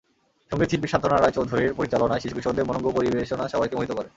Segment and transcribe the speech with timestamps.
[0.51, 4.09] সংগীত শিল্পী সান্ত্বনা রায় চৌধুরীর পরিচালনায় শিশু-কিশোরদের মনোজ্ঞ পরিবেশনা সবাইকে মোহিত করে।